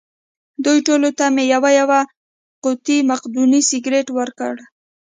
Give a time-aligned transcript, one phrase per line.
[0.65, 1.99] دوی ټولو ته مې یوه یوه
[2.63, 4.57] قوطۍ مقدوني سګرېټ ورکړل.